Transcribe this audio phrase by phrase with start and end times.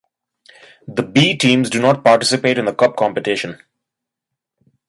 [0.87, 3.61] The "B" teams do not participate in the cup competition.